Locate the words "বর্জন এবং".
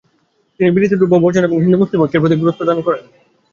1.23-1.57